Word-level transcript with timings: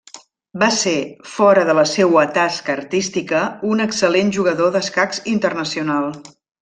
Va 0.61 0.67
ser, 0.77 0.93
fora 1.33 1.65
de 1.67 1.75
la 1.79 1.83
seua 1.91 2.23
tasca 2.37 2.73
artística, 2.77 3.43
un 3.75 3.85
excel·lent 3.85 4.33
jugador 4.39 4.73
d'escacs 4.77 5.23
internacional. 5.35 6.09